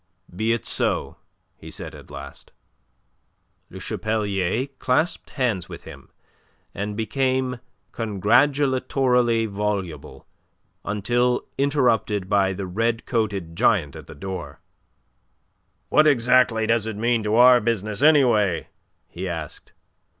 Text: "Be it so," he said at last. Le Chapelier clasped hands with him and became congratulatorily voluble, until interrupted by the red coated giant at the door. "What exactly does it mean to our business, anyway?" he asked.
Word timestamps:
"Be 0.35 0.51
it 0.51 0.65
so," 0.65 1.17
he 1.55 1.69
said 1.69 1.93
at 1.93 2.09
last. 2.09 2.51
Le 3.69 3.79
Chapelier 3.79 4.65
clasped 4.79 5.29
hands 5.29 5.69
with 5.69 5.83
him 5.83 6.09
and 6.73 6.97
became 6.97 7.59
congratulatorily 7.93 9.45
voluble, 9.47 10.25
until 10.83 11.45
interrupted 11.55 12.27
by 12.27 12.51
the 12.51 12.65
red 12.65 13.05
coated 13.05 13.55
giant 13.55 13.95
at 13.95 14.07
the 14.07 14.15
door. 14.15 14.59
"What 15.89 16.07
exactly 16.07 16.65
does 16.65 16.87
it 16.87 16.97
mean 16.97 17.21
to 17.21 17.35
our 17.35 17.59
business, 17.61 18.01
anyway?" 18.01 18.69
he 19.07 19.29
asked. 19.29 19.71